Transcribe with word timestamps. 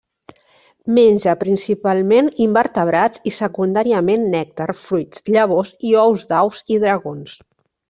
Menja 0.97 1.35
principalment 1.41 2.31
invertebrats 2.45 3.21
i, 3.31 3.35
secundàriament, 3.37 4.25
nèctar, 4.33 4.69
fruits, 4.87 5.23
llavors 5.37 5.71
i 5.91 5.95
ous 6.07 6.27
d'aus 6.35 6.67
i 6.79 6.83
dragons. 6.89 7.39